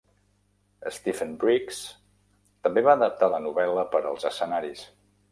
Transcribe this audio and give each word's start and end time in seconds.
Stephen 0.95 1.33
Briggs 1.43 1.81
també 2.67 2.83
va 2.87 2.95
adaptar 2.99 3.29
la 3.33 3.41
novel·la 3.43 3.83
per 3.93 4.01
als 4.13 4.25
escenaris. 4.31 4.83